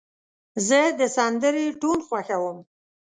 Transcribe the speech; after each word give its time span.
زه 0.67 0.79
د 0.99 1.01
سندرې 1.15 1.65
ټون 1.81 1.99
خوښوم. 2.07 2.57